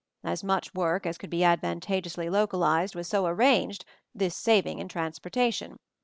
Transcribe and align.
As 0.23 0.43
much 0.43 0.73
work 0.73 1.05
as 1.05 1.19
could 1.19 1.29
be 1.29 1.43
advantageously 1.43 2.27
lo 2.27 2.47
calized 2.47 2.95
was 2.95 3.07
so 3.07 3.27
arranged, 3.27 3.85
this 4.15 4.35
saving 4.35 4.79
in 4.79 4.87
trans 4.87 5.19
portation. 5.19 5.77